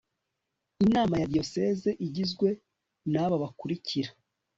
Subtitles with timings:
[0.85, 2.49] Inama ya Diyoseze igizwe
[3.11, 4.09] n aba bakurikira